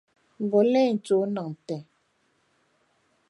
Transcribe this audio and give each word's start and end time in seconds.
Bɔ 0.49 0.59
n-lee 0.63 0.89
n 0.95 0.97
tooi 1.05 1.27
n-niŋ 1.27 1.49
ti? 1.67 1.77